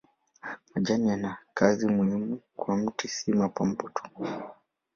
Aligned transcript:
Majani 0.75 1.09
yana 1.09 1.37
kazi 1.53 1.87
muhimu 1.87 2.39
kwa 2.55 2.77
mti 2.77 3.07
si 3.07 3.33
mapambo 3.33 3.89
tu. 3.89 4.03